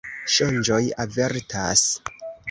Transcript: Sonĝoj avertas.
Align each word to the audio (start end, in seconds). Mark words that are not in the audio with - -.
Sonĝoj 0.35 0.79
avertas. 1.03 1.83